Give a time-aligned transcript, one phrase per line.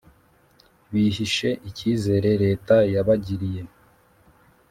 [0.91, 3.61] bihishe icyizere leta yabagiriye: